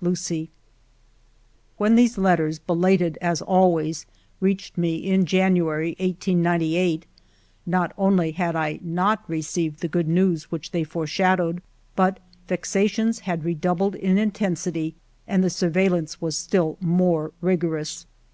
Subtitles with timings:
[0.00, 0.48] Lucie."
[1.76, 4.06] When these letters, belated as always,
[4.40, 7.04] reached me in January, 1898,
[7.66, 11.60] not only had I not received the good news which they foreshadowed,
[11.94, 14.94] but vex ations had redoubled in intensity
[15.28, 18.06] and the surveil lance was still more rigorous.